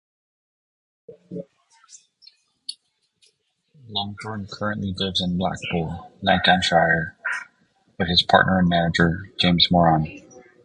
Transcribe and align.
Longthorne 3.87 4.47
currently 4.51 4.95
lives 4.97 5.21
in 5.21 5.37
Blackpool, 5.37 6.11
Lancashire 6.23 7.15
with 7.99 8.07
his 8.07 8.23
partner 8.23 8.57
and 8.57 8.67
manager, 8.67 9.31
James 9.37 9.67
Moran. 9.69 10.23